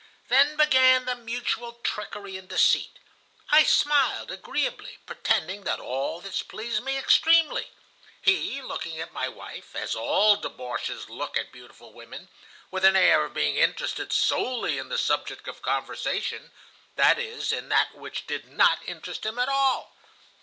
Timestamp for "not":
18.51-18.79